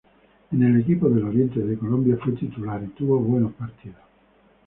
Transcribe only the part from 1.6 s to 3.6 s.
Colombia, fue titular y tuvo buenos